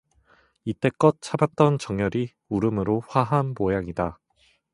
[0.65, 4.19] 이때껏 참았던 정열이 울음으로 화한 모양이다.